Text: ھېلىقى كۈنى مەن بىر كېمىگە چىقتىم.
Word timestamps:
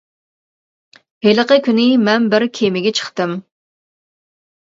ھېلىقى 1.25 1.57
كۈنى 1.67 1.85
مەن 2.07 2.25
بىر 2.35 2.45
كېمىگە 2.59 2.93
چىقتىم. 3.01 3.35